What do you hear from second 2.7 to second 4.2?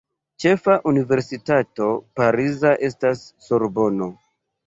estas Sorbono.